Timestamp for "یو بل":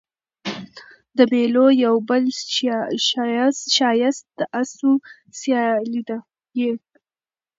1.85-2.23